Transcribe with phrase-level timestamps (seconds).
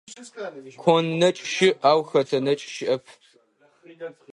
[0.81, 3.03] Кон нэкӀ щыӀ, ау хэтэ нэкӀ щыӀэп.